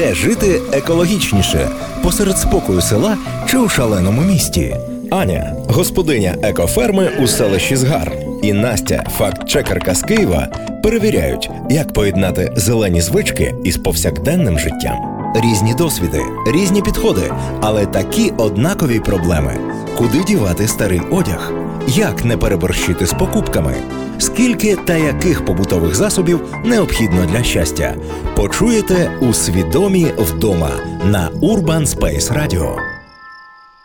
[0.00, 1.68] Де жити екологічніше?
[2.02, 3.16] Посеред спокою села
[3.48, 4.76] чи у шаленому місті?
[5.10, 8.12] Аня, господиня екоферми у селищі Згар,
[8.42, 10.48] і Настя, факт-чекерка з Києва,
[10.82, 14.96] перевіряють, як поєднати зелені звички із повсякденним життям.
[15.34, 19.56] Різні досвіди, різні підходи, але такі однакові проблеми:
[19.96, 21.52] куди дівати старий одяг,
[21.88, 23.74] як не переборщити з покупками,
[24.20, 27.94] скільки та яких побутових засобів необхідно для щастя.
[28.36, 30.70] Почуєте у свідомі вдома
[31.04, 32.99] на Urban Space Radio.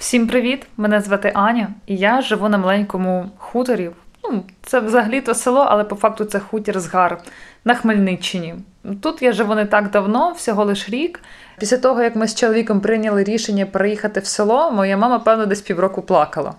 [0.00, 0.66] Всім привіт!
[0.76, 3.90] Мене звати Аня, і я живу на маленькому хуторі.
[4.24, 7.18] Ну, це взагалі-то село, але по факту це хутір Згар
[7.64, 8.54] на Хмельниччині.
[9.02, 11.20] Тут я живу не так давно, всього лиш рік.
[11.58, 15.60] Після того, як ми з чоловіком прийняли рішення переїхати в село, моя мама, певно, десь
[15.60, 16.54] півроку плакала.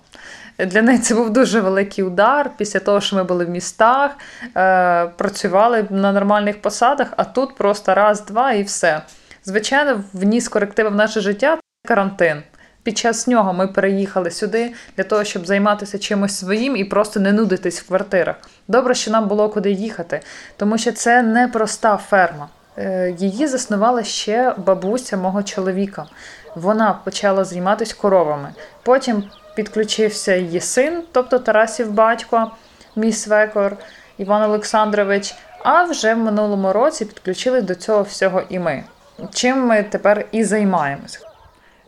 [0.58, 4.10] Для неї це був дуже великий удар після того, що ми були в містах,
[4.56, 9.02] е, працювали на нормальних посадах, а тут просто раз, два і все.
[9.44, 12.42] Звичайно, вніс корективи в наше життя карантин.
[12.82, 17.32] Під час нього ми переїхали сюди для того, щоб займатися чимось своїм і просто не
[17.32, 18.36] нудитись в квартирах.
[18.68, 20.20] Добре, що нам було куди їхати,
[20.56, 22.48] тому що це не проста ферма.
[22.76, 26.06] Е, її заснувала ще бабуся мого чоловіка.
[26.54, 28.48] Вона почала займатися коровами.
[28.82, 29.24] Потім
[29.56, 32.50] підключився її син, тобто Тарасів батько,
[32.96, 33.76] мій свекор
[34.18, 35.34] Іван Олександрович.
[35.64, 38.84] А вже в минулому році підключили до цього всього і ми.
[39.32, 41.31] Чим ми тепер і займаємось.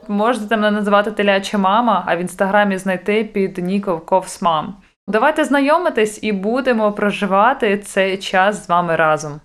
[0.09, 4.77] Можете мене називати теляча мама, а в інстаграмі знайти під ніков Ковсмам.
[5.07, 9.41] Давайте знайомитись і будемо проживати цей час з вами разом.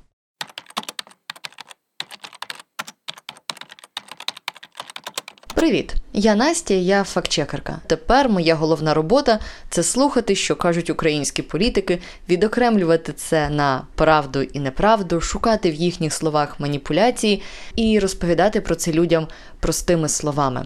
[5.60, 7.80] Привіт, я Настя, я фактчекерка.
[7.88, 9.40] Тепер моя головна робота
[9.70, 12.00] це слухати, що кажуть українські політики,
[12.30, 17.42] відокремлювати це на правду і неправду, шукати в їхніх словах маніпуляції
[17.76, 19.28] і розповідати про це людям
[19.60, 20.66] простими словами.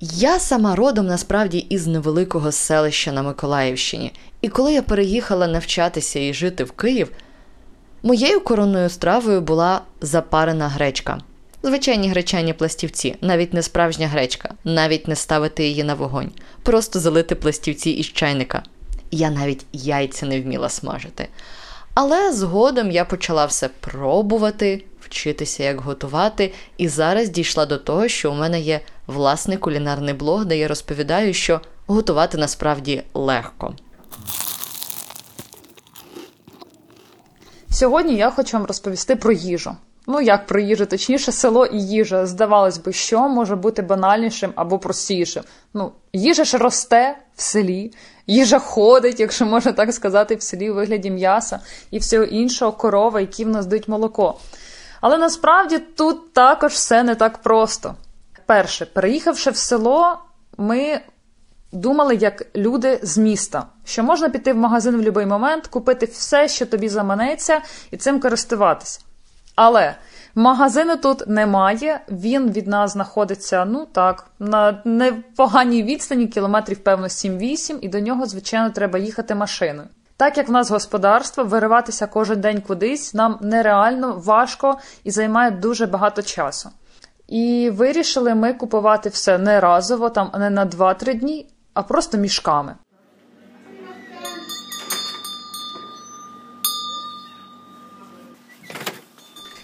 [0.00, 6.34] Я сама родом насправді із невеликого селища на Миколаївщині, і коли я переїхала навчатися і
[6.34, 7.12] жити в Київ,
[8.02, 11.20] моєю коронною стравою була запарена гречка.
[11.62, 16.30] Звичайні гречані пластівці, навіть не справжня гречка, навіть не ставити її на вогонь,
[16.62, 18.62] просто залити пластівці із чайника.
[19.10, 21.28] Я навіть яйця не вміла смажити.
[21.94, 28.32] Але згодом я почала все пробувати, вчитися, як готувати, і зараз дійшла до того, що
[28.32, 33.74] у мене є власний кулінарний блог, де я розповідаю, що готувати насправді легко.
[37.70, 39.76] Сьогодні я хочу вам розповісти про їжу.
[40.12, 42.26] Ну, як про їжу, точніше, село і їжа.
[42.26, 45.42] Здавалось би, що може бути банальнішим або простішим.
[45.74, 47.92] Ну, їжа ж росте в селі,
[48.26, 51.60] їжа ходить, якщо можна так сказати, в селі у вигляді м'яса
[51.90, 54.38] і всього іншого корова, які в нас дають молоко.
[55.00, 57.94] Але насправді тут також все не так просто.
[58.46, 60.18] Перше, переїхавши в село,
[60.58, 61.00] ми
[61.72, 66.48] думали, як люди з міста, що можна піти в магазин в будь-який момент, купити все,
[66.48, 67.60] що тобі заманеться,
[67.90, 69.00] і цим користуватися.
[69.62, 69.94] Але
[70.34, 72.00] магазину тут немає.
[72.08, 78.26] Він від нас знаходиться, ну так, на непоганій відстані, кілометрів, певно, 7-8, і до нього,
[78.26, 79.88] звичайно, треба їхати машиною.
[80.16, 85.86] Так як в нас господарство, вириватися кожен день кудись нам нереально важко і займає дуже
[85.86, 86.70] багато часу.
[87.28, 92.74] І вирішили ми купувати все не разово, там не на 2-3 дні, а просто мішками.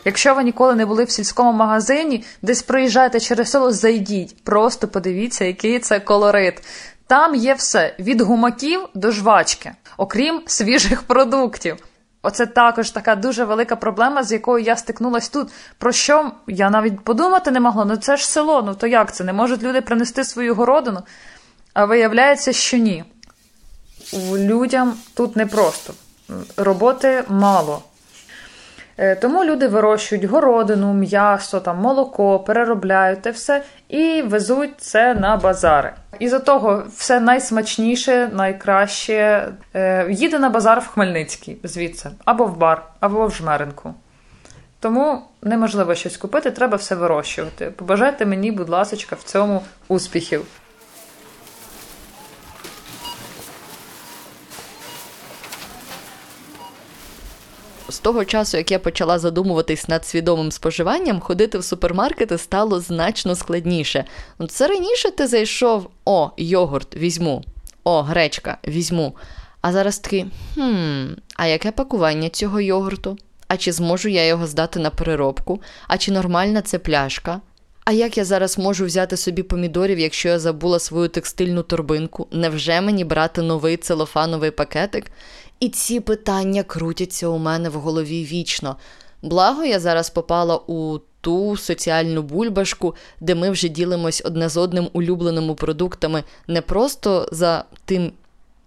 [0.06, 4.44] Якщо ви ніколи не були в сільському магазині, десь проїжджаєте через село, зайдіть.
[4.44, 6.62] Просто подивіться, який це колорит.
[7.06, 11.76] Там є все від гумаків до жвачки, окрім свіжих продуктів.
[12.22, 15.48] Оце також така дуже велика проблема, з якою я стикнулася тут.
[15.78, 17.84] Про що я навіть подумати не могла.
[17.84, 19.24] Ну це ж село, ну то як це?
[19.24, 21.00] Не можуть люди принести свою городину?
[21.74, 23.04] А виявляється, що ні.
[24.34, 25.94] Людям тут непросто.
[26.56, 27.82] Роботи мало.
[28.98, 35.36] Е, тому люди вирощують городину, м'ясо, там, молоко, переробляють те все і везуть це на
[35.36, 35.92] базари.
[36.18, 42.56] І за того все найсмачніше, найкраще е, їде на базар в Хмельницький звідси, або в
[42.56, 43.94] бар, або в Жмеринку.
[44.80, 47.70] Тому неможливо щось купити, треба все вирощувати.
[47.76, 50.46] Побажайте мені, будь ласка, в цьому успіхів.
[57.88, 63.34] З того часу, як я почала задумуватись над свідомим споживанням, ходити в супермаркети стало значно
[63.34, 64.04] складніше.
[64.38, 67.44] Ну, Це раніше ти зайшов: о, йогурт візьму,
[67.84, 69.16] о, гречка візьму.
[69.60, 71.06] А зараз такий, хм,
[71.36, 73.18] а яке пакування цього йогурту?
[73.48, 75.62] А чи зможу я його здати на переробку?
[75.88, 77.40] А чи нормальна це пляшка?
[77.86, 82.26] А як я зараз можу взяти собі помідорів, якщо я забула свою текстильну торбинку?
[82.32, 85.10] Невже мені брати новий целофановий пакетик?
[85.60, 88.76] І ці питання крутяться у мене в голові вічно.
[89.22, 94.88] Благо, я зараз попала у ту соціальну бульбашку, де ми вже ділимось одне з одним
[94.92, 98.12] улюбленими продуктами не просто за тим,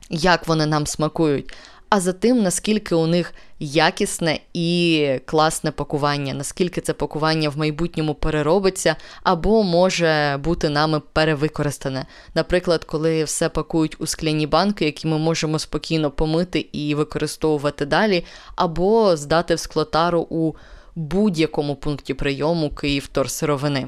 [0.09, 1.53] як вони нам смакують,
[1.89, 8.13] а за тим, наскільки у них якісне і класне пакування, наскільки це пакування в майбутньому
[8.13, 12.05] переробиться або може бути нами перевикористане.
[12.33, 18.25] Наприклад, коли все пакують у скляні банки, які ми можемо спокійно помити і використовувати далі,
[18.55, 20.53] або здати в склотару у
[20.95, 23.87] будь-якому пункті прийому Київторсировини.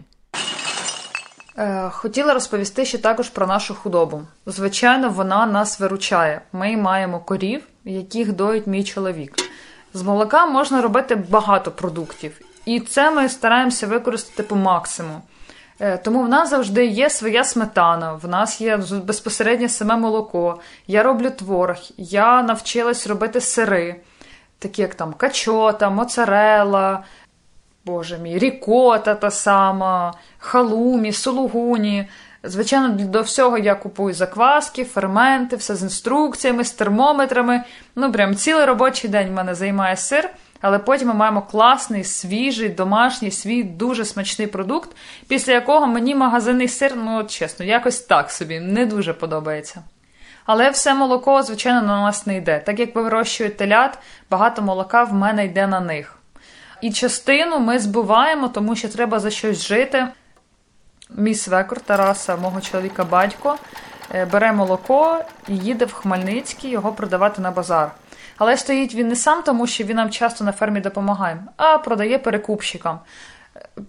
[1.57, 4.21] Е, хотіла розповісти ще також про нашу худобу.
[4.45, 6.41] Звичайно, вона нас виручає.
[6.53, 9.35] Ми маємо корів, яких доїть мій чоловік.
[9.93, 15.21] З молока можна робити багато продуктів, і це ми стараємося використати по максимуму.
[15.79, 20.59] Е, тому в нас завжди є своя сметана, в нас є безпосередньо саме молоко.
[20.87, 23.95] Я роблю творог, я навчилась робити сири,
[24.59, 27.03] такі як там качота, моцарела,
[27.85, 32.07] боже мій, рікота та сама, халумі, сулугуні.
[32.43, 37.63] Звичайно, до всього я купую закваски, ферменти, все з інструкціями, з термометрами.
[37.95, 40.29] Ну, прям цілий робочий день в мене займає сир,
[40.61, 44.89] але потім ми маємо класний, свіжий, домашній, свій дуже смачний продукт,
[45.27, 49.83] після якого мені магазинний сир, ну от чесно, якось так собі не дуже подобається.
[50.45, 52.59] Але все молоко, звичайно, на нас не йде.
[52.65, 53.97] Так як вирощують телят,
[54.29, 56.17] багато молока в мене йде на них.
[56.81, 60.07] І частину ми збуваємо, тому що треба за щось жити.
[61.15, 63.55] Мій свекор Тараса, мого чоловіка батько,
[64.13, 67.91] е, бере молоко і їде в Хмельницький його продавати на базар.
[68.37, 72.17] Але стоїть він не сам, тому що він нам часто на фермі допомагає, а продає
[72.17, 72.99] перекупщикам.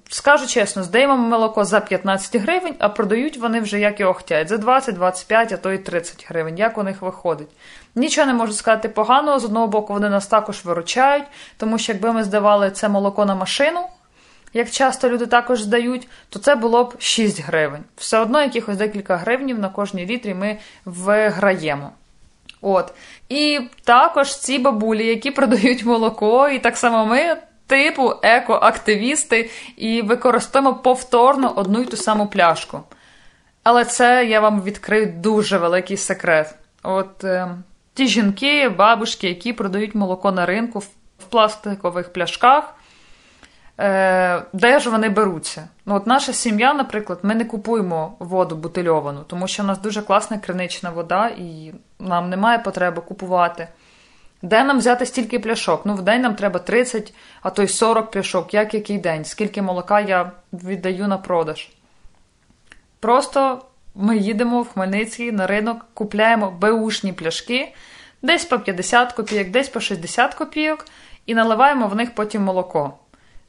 [0.09, 4.57] Скажу чесно, здаємо молоко за 15 гривень, а продають вони вже як і охтять, за
[4.57, 7.49] 20, 25, а то й 30 гривень, як у них виходить.
[7.95, 11.25] Нічого не можу сказати поганого, з одного боку, вони нас також виручають,
[11.57, 13.81] тому що якби ми здавали це молоко на машину,
[14.55, 17.85] як часто люди також здають, то це було б 6 гривень.
[17.97, 21.91] Все одно якихось декілька гривнів на кожній літрі ми виграємо.
[22.61, 22.95] От.
[23.29, 30.79] І також ці бабулі, які продають молоко, і так само ми типу екоактивісти і використовуємо
[30.79, 32.81] повторно одну й ту саму пляшку.
[33.63, 36.55] Але це я вам відкрию дуже великий секрет.
[36.83, 37.49] От е,
[37.95, 40.79] ті жінки, бабушки, які продають молоко на ринку
[41.19, 42.75] в пластикових пляшках,
[43.79, 45.69] е, де ж вони беруться?
[45.87, 50.03] Ну, от Наша сім'я, наприклад, ми не купуємо воду бутильовану, тому що в нас дуже
[50.03, 53.69] класна кринична вода, і нам немає потреби купувати.
[54.43, 55.87] Де нам взяти стільки пляшок?
[55.87, 59.63] Ну, в день нам треба 30, а то й 40 пляшок, як який день, скільки
[59.63, 61.69] молока я віддаю на продаж.
[63.01, 63.63] Просто
[63.95, 67.75] ми їдемо в Хмельницький на ринок, купляємо беушні пляшки,
[68.23, 70.85] десь по 50 копійок, десь по 60 копійок,
[71.27, 72.95] і наливаємо в них потім молоко.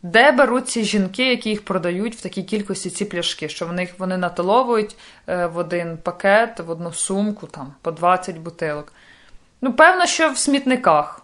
[0.03, 3.93] Де беруть ці жінки, які їх продають в такій кількості ці пляшки, що в них
[3.97, 4.95] вони натоловують
[5.27, 8.93] е, в один пакет, в одну сумку, там, по 20 бутилок.
[9.61, 11.21] Ну, певно, що в смітниках.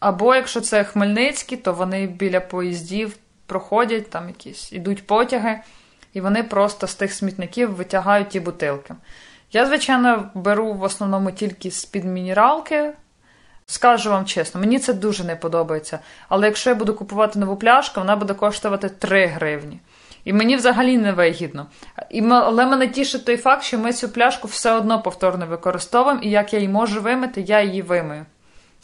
[0.00, 5.60] Або якщо це Хмельницький, то вони біля поїздів проходять, там якісь ідуть потяги,
[6.12, 8.94] і вони просто з тих смітників витягають ті бутилки.
[9.52, 12.92] Я, звичайно, беру в основному тільки з-під мінералки.
[13.70, 15.98] Скажу вам чесно, мені це дуже не подобається.
[16.28, 19.80] Але якщо я буду купувати нову пляшку, вона буде коштувати 3 гривні.
[20.24, 21.66] І мені взагалі не вигідно.
[22.10, 26.30] І, Але мене тішить той факт, що ми цю пляшку все одно повторно використовуємо, і
[26.30, 28.26] як я її можу вимити, я її вимию.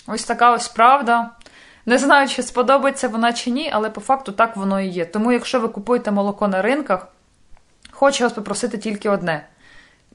[0.07, 1.31] Ось така ось правда.
[1.87, 5.05] Не знаю, чи сподобається вона чи ні, але по факту так воно і є.
[5.05, 7.09] Тому, якщо ви купуєте молоко на ринках,
[7.91, 9.47] хочу вас попросити тільки одне: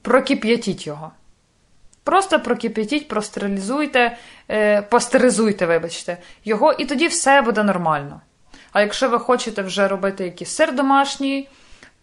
[0.02, 1.10] прокип'ятіть його.
[2.10, 4.16] Просто прокип'ятіть, простерилізуйте,
[4.50, 8.20] е, постеризуйте, вибачте, його, і тоді все буде нормально.
[8.72, 11.48] А якщо ви хочете вже робити якийсь сир домашній,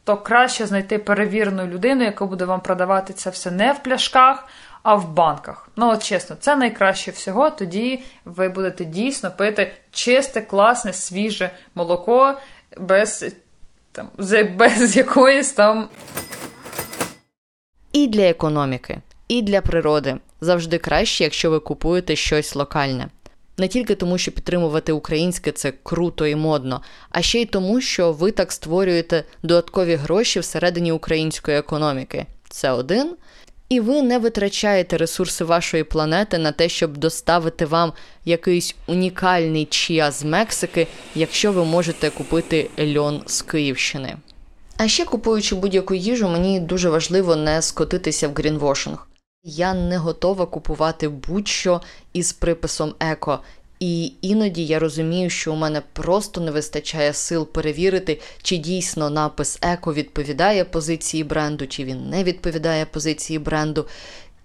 [0.04, 4.48] то краще знайти перевірену людину, яка буде вам продавати це все не в пляшках,
[4.84, 5.70] а в банках.
[5.76, 7.50] Ну, от чесно, це найкраще всього.
[7.50, 12.34] Тоді ви будете дійсно пити чисте, класне, свіже молоко
[12.78, 13.36] без
[13.92, 14.10] там,
[14.58, 15.90] без якоїсь там.
[17.94, 23.08] І для економіки, і для природи завжди краще, якщо ви купуєте щось локальне.
[23.58, 28.12] Не тільки тому, що підтримувати українське це круто і модно, а ще й тому, що
[28.12, 32.26] ви так створюєте додаткові гроші всередині української економіки.
[32.50, 33.16] Це один.
[33.70, 37.94] І ви не витрачаєте ресурси вашої планети на те, щоб доставити вам
[38.26, 44.18] якийсь унікальний чия з Мексики, якщо ви можете купити льон з Київщини.
[44.78, 49.08] А ще купуючи будь-яку їжу, мені дуже важливо не скотитися в грінвошинг.
[49.50, 51.82] Я не готова купувати будь-що
[52.14, 53.40] із приписом еко.
[53.80, 59.60] І іноді я розумію, що у мене просто не вистачає сил перевірити, чи дійсно напис
[59.62, 63.86] еко відповідає позиції бренду, чи він не відповідає позиції бренду.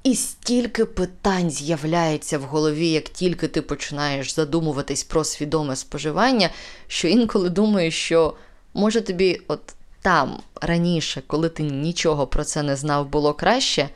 [0.05, 6.51] І стільки питань з'являється в голові, як тільки ти починаєш задумуватись про свідоме споживання,
[6.87, 8.35] що інколи думаю, що
[8.75, 9.61] може тобі от
[10.03, 13.89] там раніше, коли ти нічого про це не знав, було краще.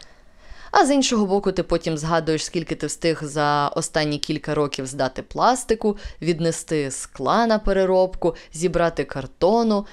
[0.71, 5.23] А з іншого боку, ти потім згадуєш, скільки ти встиг за останні кілька років здати
[5.23, 9.87] пластику, віднести скла на переробку, зібрати картону,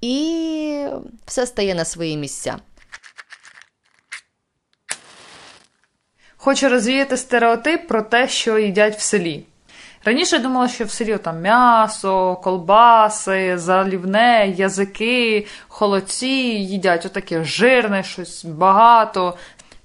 [0.00, 0.86] і
[1.26, 2.56] все стає на свої місця.
[6.36, 9.44] Хочу розвіяти стереотип про те, що їдять в селі.
[10.04, 18.44] Раніше думала, що в селі там м'ясо, колбаси, залівне, язики, холодці їдять отаке жирне, щось
[18.44, 19.36] багато.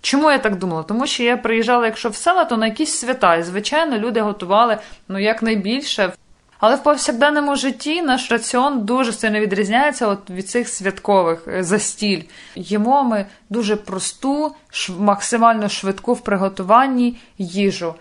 [0.02, 0.84] Чому я так думала?
[0.84, 3.36] Тому що я приїжджала, якщо в села, то на якісь свята.
[3.36, 4.78] І, звичайно, люди готували
[5.08, 6.14] ну, якнайбільше.
[6.60, 12.22] Але в повсякденному житті наш раціон дуже сильно відрізняється от від цих святкових е, застіль.
[12.56, 14.56] Їмо ми дуже просту,
[15.00, 17.96] максимально швидку в приготуванні їжу.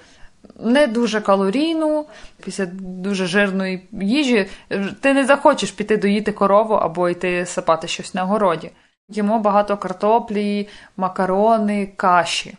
[0.60, 2.06] Не дуже калорійну,
[2.44, 4.46] після дуже жирної їжі
[5.00, 8.70] ти не захочеш піти доїти корову або йти сапати щось на городі.
[9.10, 12.54] Їмо багато картоплі, макарони, каші.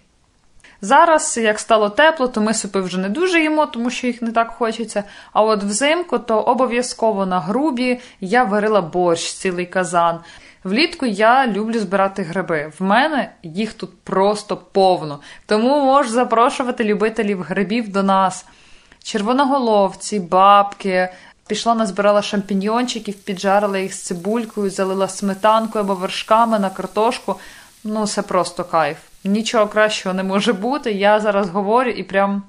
[0.82, 4.32] Зараз, як стало тепло, то ми супи вже не дуже їмо, тому що їх не
[4.32, 5.04] так хочеться.
[5.34, 10.20] А от взимку то обов'язково на грубі я варила борщ, цілий казан.
[10.64, 12.72] Влітку я люблю збирати гриби.
[12.80, 15.20] В мене їх тут просто повно.
[15.46, 18.46] Тому можу запрошувати любителів грибів до нас.
[19.04, 21.10] Червоноголовці, бабки,
[21.50, 27.36] Пішла, назбирала шампіньйончиків, піджарила їх з цибулькою, залила сметанкою або вершками на картошку.
[27.84, 28.98] Ну, це просто кайф.
[29.24, 30.92] Нічого кращого не може бути.
[30.92, 32.44] Я зараз говорю і прям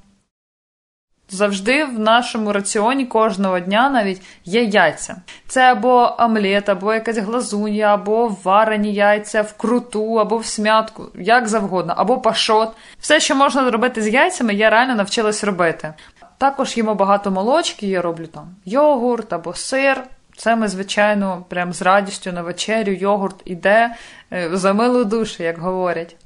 [1.30, 5.16] завжди в нашому раціоні кожного дня навіть є яйця.
[5.48, 11.48] Це або омлет, або якась глазунья, або варені яйця в круту, або в смятку, як
[11.48, 12.68] завгодно, або пашот.
[12.98, 15.94] Все, що можна зробити з яйцями, я реально навчилась робити.
[16.40, 20.04] Також їмо багато молочки, я роблю там йогурт або сир.
[20.36, 23.96] Це ми, звичайно, прям з радістю на вечерю йогурт іде
[24.32, 26.16] е, за милу душу, як говорять.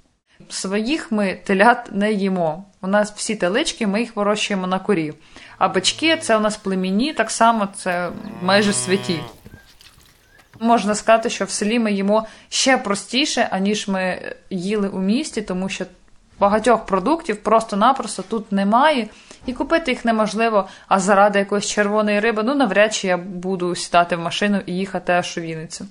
[0.49, 2.65] Своїх ми телят не їмо.
[2.83, 5.13] У нас всі телички, ми їх вирощуємо на корі.
[5.59, 8.11] А бички це у нас племінні, так само це
[8.43, 9.21] майже святі.
[10.61, 15.69] Можна сказати, що в селі ми їмо ще простіше, аніж ми їли у місті, тому
[15.69, 15.85] що
[16.39, 19.09] багатьох продуктів просто-напросто тут немає.
[19.47, 24.17] І купити їх неможливо, а заради якоїсь червоної риби, ну навряд чи я буду сідати
[24.17, 25.87] в машину і їхати аж у Вінницю.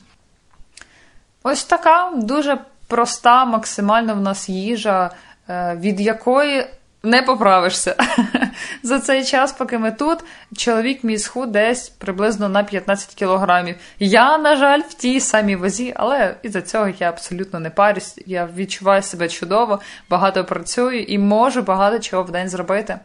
[1.43, 2.57] Ось така дуже
[2.87, 5.11] проста, максимально в нас їжа,
[5.49, 6.65] е, від якої
[7.03, 7.95] не поправишся.
[8.83, 10.19] За цей час, поки ми тут,
[10.57, 13.75] чоловік мій схуд десь приблизно на 15 кілограмів.
[13.99, 18.19] Я, на жаль, в тій самій вазі, але із за цього я абсолютно не парюсь.
[18.25, 19.79] Я відчуваю себе чудово,
[20.09, 22.99] багато працюю і можу багато чого в день зробити.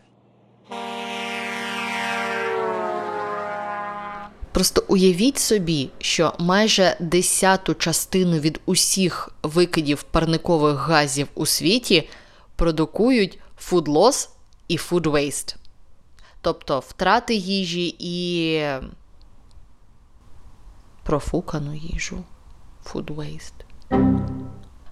[4.59, 12.09] Просто уявіть собі, що майже десяту частину від усіх викидів парникових газів у світі
[12.57, 13.39] продукують
[13.71, 14.29] food loss
[14.69, 15.57] і food waste.
[16.41, 18.63] Тобто втрати їжі і
[21.03, 22.25] профукану їжу.
[22.85, 24.38] Food waste.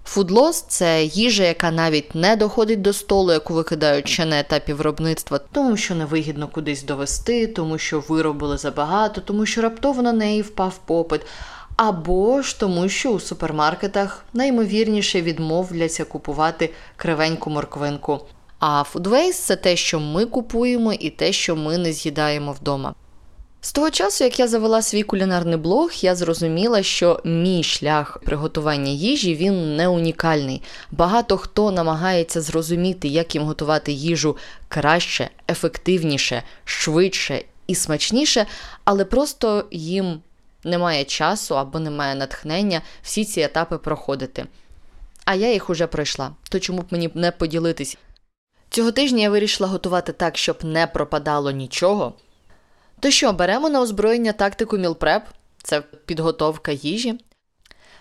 [0.09, 5.39] Фудлос це їжа, яка навіть не доходить до столу, яку викидають ще на етапі виробництва,
[5.51, 10.77] тому що невигідно кудись довести, тому що виробили забагато, тому що раптово на неї впав
[10.85, 11.21] попит.
[11.75, 18.19] Або ж тому, що у супермаркетах наймовірніше відмовляться купувати кривеньку морквинку.
[18.59, 22.93] А фудвейс це те, що ми купуємо, і те, що ми не з'їдаємо вдома.
[23.61, 28.91] З того часу, як я завела свій кулінарний блог, я зрозуміла, що мій шлях приготування
[28.91, 30.61] їжі він не унікальний.
[30.91, 34.37] Багато хто намагається зрозуміти, як їм готувати їжу
[34.67, 38.45] краще, ефективніше, швидше і смачніше,
[38.83, 40.21] але просто їм
[40.63, 44.45] немає часу або немає натхнення всі ці етапи проходити.
[45.25, 47.97] А я їх уже пройшла, то чому б мені не поділитись?
[48.69, 52.13] Цього тижня я вирішила готувати так, щоб не пропадало нічого.
[52.99, 55.23] То що, беремо на озброєння тактику мілпреп,
[55.63, 57.19] це підготовка їжі.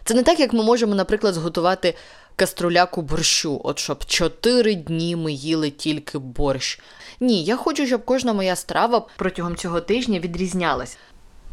[0.04, 1.94] Це не так, як ми можемо, наприклад, зготувати
[2.36, 6.80] каструляку борщу, от щоб 4 дні ми їли тільки борщ.
[7.20, 10.98] Ні, я хочу, щоб кожна моя страва протягом цього тижня відрізнялась.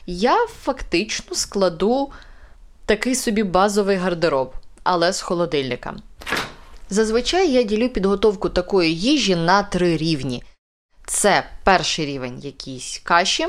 [0.05, 2.11] Я фактично складу
[2.85, 5.95] такий собі базовий гардероб, але з холодильника.
[6.89, 10.43] Зазвичай я ділю підготовку такої їжі на три рівні.
[11.05, 13.47] Це перший рівень якісь каші,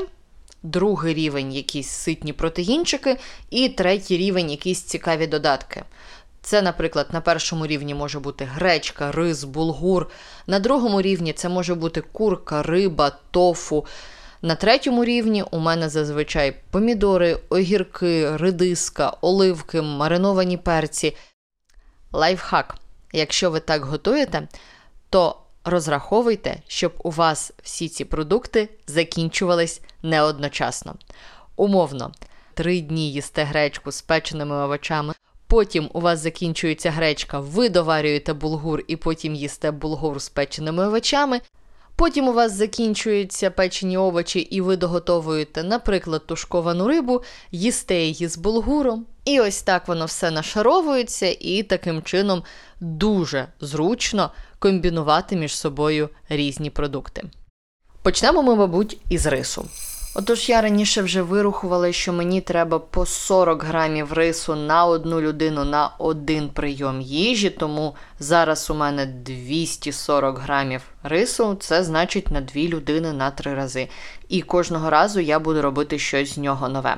[0.63, 3.17] другий рівень якісь ситні протеїнчики,
[3.49, 5.83] і третій рівень якісь цікаві додатки.
[6.41, 10.09] Це, наприклад, на першому рівні може бути гречка, рис, булгур.
[10.47, 13.85] На другому рівні це може бути курка, риба, тофу.
[14.41, 21.17] На третьому рівні у мене зазвичай помідори, огірки, редиска, оливки, мариновані перці.
[22.11, 22.75] Лайфхак.
[23.13, 24.47] Якщо ви так готуєте,
[25.09, 30.95] то розраховуйте, щоб у вас всі ці продукти закінчувались не одночасно.
[31.55, 32.11] Умовно,
[32.53, 35.13] три дні їсте гречку з печеними овочами.
[35.47, 41.41] Потім у вас закінчується гречка, ви доварюєте булгур і потім їсте булгур з печеними овочами.
[41.97, 48.37] Потім у вас закінчуються печені овочі, і ви доготовуєте, наприклад, тушковану рибу, їсте її з
[48.37, 49.05] булгуром.
[49.25, 52.43] І ось так воно все нашаровується, і таким чином
[52.79, 54.31] дуже зручно
[54.65, 57.23] комбінувати між собою різні продукти.
[58.01, 59.65] Почнемо ми, мабуть, із рису.
[60.15, 65.65] Отож, я раніше вже вирухувала, що мені треба по 40 грамів рису на одну людину
[65.65, 72.67] на один прийом їжі, тому зараз у мене 240 грамів рису, це значить на дві
[72.67, 73.87] людини на три рази.
[74.29, 76.97] І кожного разу я буду робити щось з нього нове.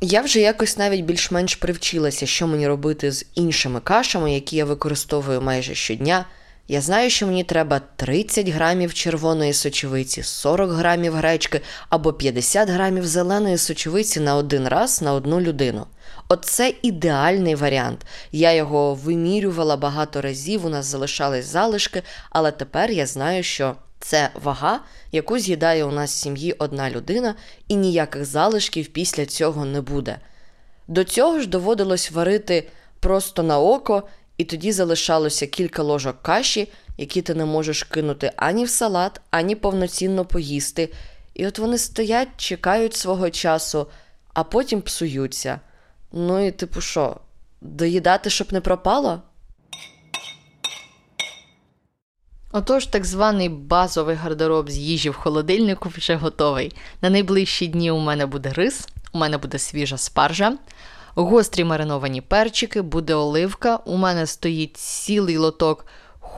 [0.00, 5.42] Я вже якось навіть більш-менш привчилася, що мені робити з іншими кашами, які я використовую
[5.42, 6.24] майже щодня.
[6.68, 13.06] Я знаю, що мені треба 30 грамів червоної сочевиці, 40 грамів гречки або 50 грамів
[13.06, 15.86] зеленої сочевиці на один раз на одну людину.
[16.28, 18.06] Оце ідеальний варіант.
[18.32, 24.30] Я його вимірювала багато разів, у нас залишались залишки, але тепер я знаю, що це
[24.42, 24.80] вага,
[25.12, 27.34] яку з'їдає у нас в сім'ї одна людина,
[27.68, 30.18] і ніяких залишків після цього не буде.
[30.88, 32.68] До цього ж доводилось варити
[33.00, 34.02] просто на око,
[34.38, 39.56] і тоді залишалося кілька ложок каші, які ти не можеш кинути ані в салат, ані
[39.56, 40.92] повноцінно поїсти.
[41.34, 43.86] І от вони стоять, чекають свого часу,
[44.34, 45.60] а потім псуються.
[46.12, 47.16] Ну і типу що,
[47.60, 49.22] доїдати, щоб не пропало?
[52.52, 56.72] Отож, так званий базовий гардероб з їжі в холодильнику вже готовий.
[57.02, 60.58] На найближчі дні у мене буде рис, у мене буде свіжа спаржа,
[61.14, 63.76] гострі мариновані перчики, буде оливка.
[63.76, 65.86] У мене стоїть цілий лоток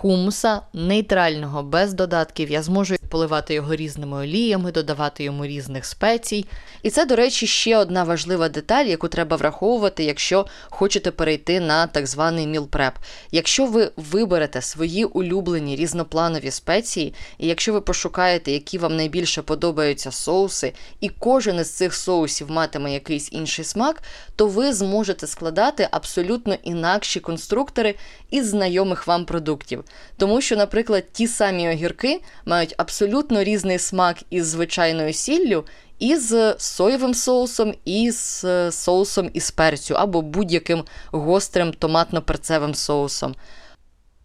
[0.07, 2.51] хумуса, нейтрального, без додатків.
[2.51, 6.45] Я зможу поливати його різними оліями, додавати йому різних спецій.
[6.83, 11.87] І це, до речі, ще одна важлива деталь, яку треба враховувати, якщо хочете перейти на
[11.87, 12.95] так званий мілпреп.
[13.33, 20.11] Якщо ви виберете свої улюблені різнопланові спеції, і якщо ви пошукаєте, які вам найбільше подобаються
[20.13, 24.03] соуси, і кожен із цих соусів матиме якийсь інший смак,
[24.37, 27.95] то ви зможете складати абсолютно інакші конструктори
[28.31, 29.85] із знайомих вам продуктів.
[30.17, 35.65] Тому що, наприклад, ті самі огірки мають абсолютно різний смак із звичайною сіллю,
[35.99, 43.35] і з соєвим соусом, і з соусом із перцю, або будь-яким гострим томатно-перцевим соусом.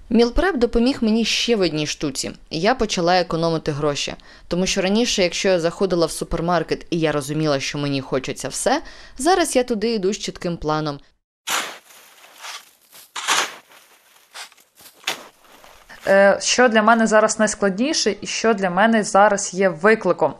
[0.09, 2.31] Meal prep допоміг мені ще в одній штуці.
[2.49, 4.13] Я почала економити гроші.
[4.47, 8.81] Тому що раніше, якщо я заходила в супермаркет і я розуміла, що мені хочеться все,
[9.17, 10.99] зараз я туди йду з чітким планом.
[16.39, 20.33] Що для мене зараз найскладніше, і що для мене зараз є викликом?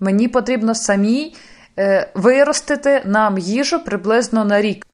[0.00, 1.36] Мені потрібно самій
[1.78, 4.86] е, виростити нам їжу приблизно на рік.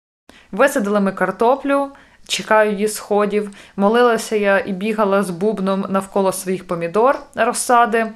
[0.52, 1.88] Висадили ми картоплю,
[2.26, 3.50] чекаю її сходів.
[3.76, 8.12] Молилася я і бігала з бубном навколо своїх помідор розсади.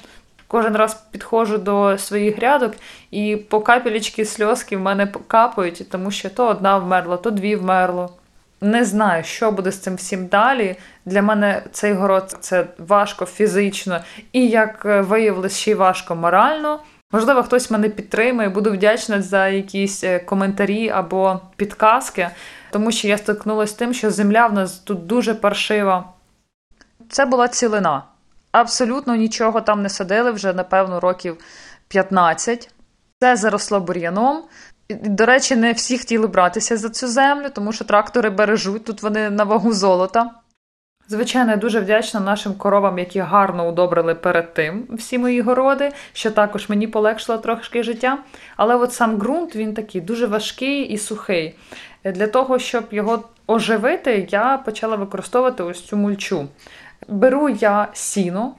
[0.46, 2.72] Кожен раз підходжу до своїх грядок,
[3.11, 8.11] і по капелечки сльозки в мене капають, тому що то одна вмерла, то дві вмерло.
[8.62, 10.77] Не знаю, що буде з цим всім далі.
[11.05, 14.01] Для мене цей город це важко фізично
[14.33, 16.81] і, як виявилось, ще й важко морально.
[17.12, 22.29] Можливо, хтось мене підтримує, буду вдячна за якісь е, коментарі або підказки,
[22.70, 26.05] тому що я стикнулася з тим, що земля в нас тут дуже паршива.
[27.09, 28.03] Це була цілина.
[28.53, 31.37] Абсолютно нічого там не садили вже, напевно, років
[31.88, 32.70] 15.
[33.20, 34.42] Це заросло бур'яном.
[35.02, 39.31] До речі, не всі хотіли братися за цю землю, тому що трактори бережуть, тут вони
[39.31, 40.31] на вагу золота.
[41.09, 46.31] Звичайно, я дуже вдячна нашим коровам, які гарно удобрили перед тим всі мої городи, що
[46.31, 48.18] також мені полегшило трошки життя.
[48.57, 51.55] Але от сам ґрунт він такий дуже важкий і сухий.
[52.05, 56.48] Для того, щоб його оживити, я почала використовувати ось цю мульчу.
[57.09, 58.55] Беру я сіно,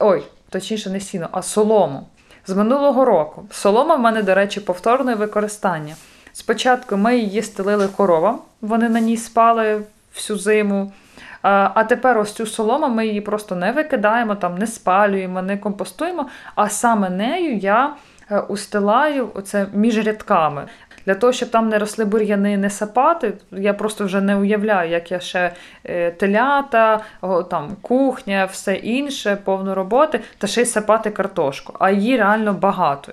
[0.00, 2.06] ой, точніше, не сіно, а солому.
[2.48, 3.44] З минулого року.
[3.50, 5.94] Солома в мене, до речі, повторне використання.
[6.32, 9.82] Спочатку ми її стелили коровам, вони на ній спали
[10.14, 10.92] всю зиму.
[11.42, 16.26] А тепер ось цю солому ми її просто не викидаємо, там, не спалюємо, не компостуємо,
[16.54, 17.94] а саме нею я
[18.30, 20.66] е, устилаю оце між рядками.
[21.08, 25.10] Для того, щоб там не росли бур'яни, не сапати, я просто вже не уявляю, як
[25.10, 25.52] я ще
[25.84, 27.00] е, телята,
[27.50, 31.74] там, кухня, все інше, повно роботи, та ще й сапати картошку.
[31.78, 33.12] А її реально багато.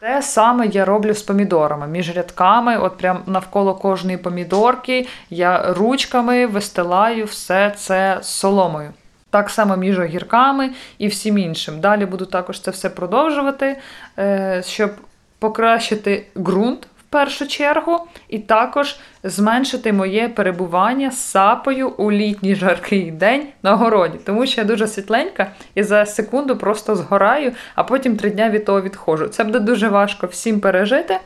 [0.00, 6.46] Те саме я роблю з помідорами між рядками, от прям навколо кожної помідорки я ручками
[6.46, 8.90] вистилаю все це соломою.
[9.30, 11.80] Так само між огірками і всім іншим.
[11.80, 13.78] Далі буду також це все продовжувати,
[14.18, 14.90] е, щоб
[15.38, 23.46] покращити ґрунт першу чергу, і також зменшити моє перебування з сапою у літній жаркий день
[23.62, 28.30] на городі, тому що я дуже світленька і за секунду просто згораю, а потім три
[28.30, 29.28] дня від того відходжу.
[29.28, 31.18] Це буде дуже важко всім пережити.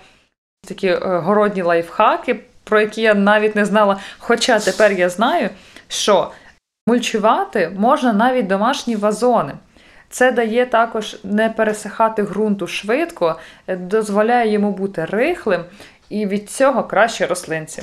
[0.68, 3.96] Такі е, городні лайфхаки, про які я навіть не знала.
[4.18, 5.50] Хоча тепер я знаю,
[5.88, 6.30] що
[6.88, 9.52] мульчувати можна навіть домашні вазони.
[10.10, 15.64] Це дає також не пересихати ґрунту швидко, е, дозволяє йому бути рихлим
[16.08, 17.82] і від цього краще рослинці.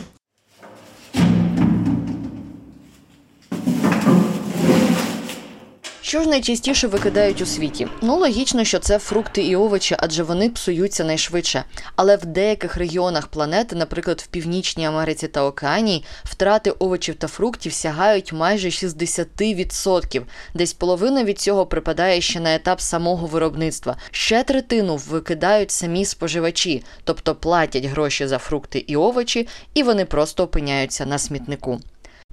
[6.14, 7.88] Що ж найчастіше викидають у світі?
[8.02, 11.64] Ну логічно, що це фрукти і овочі, адже вони псуються найшвидше.
[11.96, 17.74] Але в деяких регіонах планети, наприклад, в Північній Америці та Океанії, втрати овочів та фруктів
[17.74, 20.22] сягають майже 60%.
[20.54, 23.98] Десь половина від цього припадає ще на етап самого виробництва.
[24.12, 30.44] Ще третину викидають самі споживачі, тобто платять гроші за фрукти і овочі, і вони просто
[30.44, 31.80] опиняються на смітнику.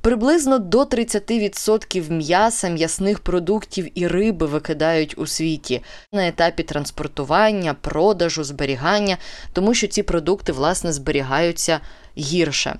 [0.03, 5.83] Приблизно до 30% м'яса, м'ясних продуктів і риби викидають у світі
[6.13, 9.19] на етапі транспортування, продажу, зберігання,
[9.53, 11.81] тому що ці продукти власне зберігаються
[12.19, 12.79] гірше.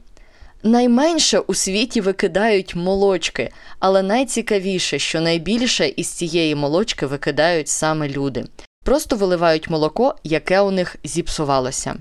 [0.63, 8.45] Найменше у світі викидають молочки, але найцікавіше, що найбільше із цієї молочки викидають саме люди.
[8.85, 11.97] Просто виливають молоко, яке у них зіпсувалося.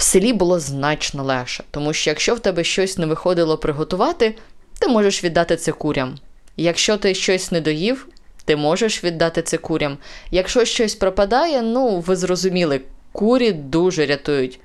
[0.00, 4.36] В селі було значно легше, тому що якщо в тебе щось не виходило приготувати,
[4.78, 6.18] ти можеш віддати це курям.
[6.56, 8.08] Якщо ти щось не доїв,
[8.44, 9.98] ти можеш віддати це курям.
[10.30, 12.80] Якщо щось пропадає, ну ви зрозуміли,
[13.12, 14.60] курі дуже рятують.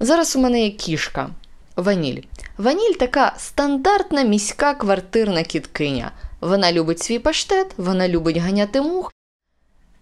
[0.00, 1.30] Зараз у мене є кішка.
[1.76, 2.22] Ваніль.
[2.58, 6.12] Ваніль така стандартна міська квартирна кіткиня.
[6.40, 9.12] Вона любить свій паштет, вона любить ганяти мух.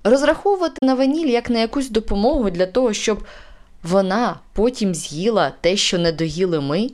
[0.04, 3.24] Розраховувати на ваніль як на якусь допомогу для того, щоб
[3.84, 6.90] вона потім з'їла те, що не доїли ми.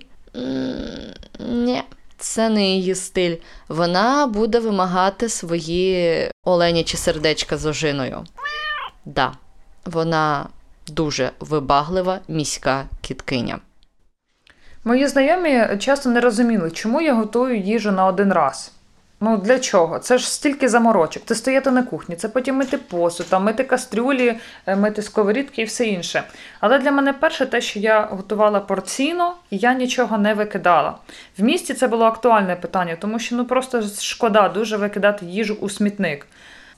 [1.38, 1.82] Ні,
[2.18, 3.36] це не її стиль.
[3.68, 8.24] Вона буде вимагати свої оленячі сердечка з ожиною.
[9.04, 9.32] Да,
[9.84, 10.46] вона
[10.88, 13.58] дуже вибаглива міська кіткиня.
[14.84, 18.72] Мої знайомі часто не розуміли, чому я готую їжу на один раз.
[19.22, 19.98] Ну для чого?
[19.98, 21.22] Це ж стільки заморочок.
[21.26, 25.64] Це стояти на кухні, це потім мити посуд, там мити кастрюлі, е, мити сковорідки і
[25.64, 26.22] все інше.
[26.60, 30.96] Але для мене перше те, що я готувала порційно, і я нічого не викидала.
[31.38, 35.68] В місті це було актуальне питання, тому що ну просто шкода дуже викидати їжу у
[35.68, 36.26] смітник.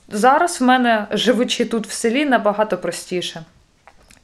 [0.09, 3.43] Зараз в мене, живучи тут в селі, набагато простіше.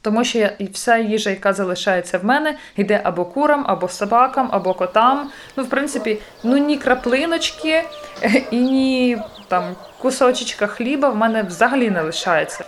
[0.02, 4.74] Тому що я- вся їжа, яка залишається в мене, йде або курам, або собакам, або
[4.74, 5.30] котам.
[5.56, 7.82] Ну, в принципі, ну ні краплиночки
[8.50, 9.64] і ні там
[9.98, 12.64] кусочечка хліба в мене взагалі не лишається.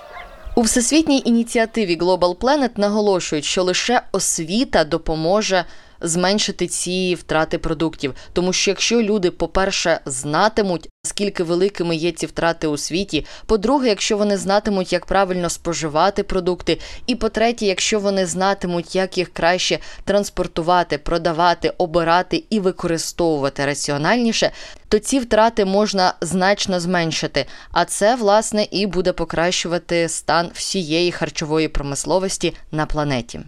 [0.54, 5.64] У всесвітній ініціативі Global Planet наголошують, що лише освіта допоможе
[6.02, 8.14] зменшити ці втрати продуктів.
[8.32, 14.16] Тому що якщо люди, по-перше, знатимуть, скільки великими є ці втрати у світі, по-друге, якщо
[14.16, 20.98] вони знатимуть, як правильно споживати продукти, і по-третє, якщо вони знатимуть, як їх краще транспортувати,
[20.98, 24.50] продавати, обирати і використовувати раціональніше,
[24.88, 27.46] то ці втрати можна значно зменшити.
[27.70, 33.40] А це, власне, і буде покращувати стан всієї харчової промисловості на планеті.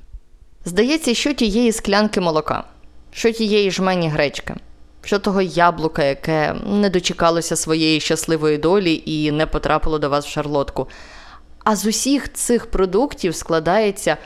[0.65, 2.65] Здається, що тієї склянки молока,
[3.11, 4.55] що тієї жмені гречки,
[5.03, 10.29] що того яблука, яке не дочекалося своєї щасливої долі і не потрапило до вас в
[10.29, 10.89] шарлотку.
[11.65, 14.17] А з усіх цих продуктів складається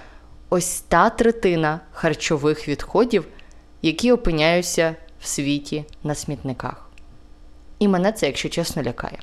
[0.51, 3.25] ось та третина харчових відходів,
[3.83, 6.91] які опиняються в світі на смітниках.
[7.79, 9.19] І мене це, якщо чесно, лякає.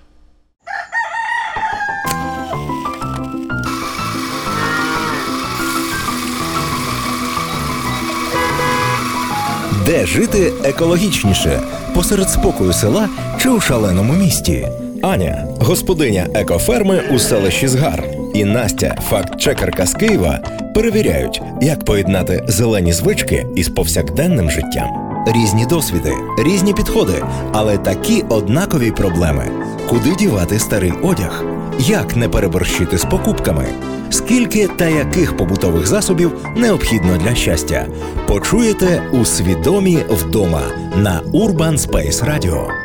[9.85, 11.61] Де жити екологічніше?
[11.93, 13.09] Посеред спокою села
[13.41, 14.67] чи у шаленому місті?
[15.01, 20.39] Аня, господиня екоферми у селищі Згар, і Настя, факт-чекерка з Києва,
[20.75, 24.89] перевіряють, як поєднати зелені звички із повсякденним життям.
[25.27, 26.13] Різні досвіди,
[26.45, 29.45] різні підходи, але такі однакові проблеми:
[29.89, 31.43] куди дівати старий одяг,
[31.79, 33.65] як не переборщити з покупками,
[34.09, 37.87] скільки та яких побутових засобів необхідно для щастя.
[38.27, 40.61] Почуєте у свідомі вдома
[40.97, 42.84] на Urban Space Radio.